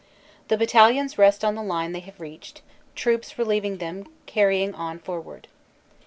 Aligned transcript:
The 0.47 0.57
battalions 0.57 1.19
rest 1.19 1.45
on 1.45 1.53
the 1.53 1.61
line 1.61 1.91
they 1.91 1.99
have 1.99 2.19
reached, 2.19 2.63
troops 2.95 3.37
relieving 3.37 3.77
them 3.77 4.07
carrying 4.25 4.73
on 4.73 4.97
forward. 4.97 5.47